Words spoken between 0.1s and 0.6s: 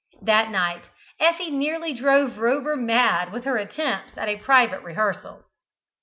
That